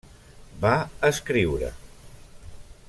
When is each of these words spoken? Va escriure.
Va 0.63 0.71
escriure. 1.11 1.71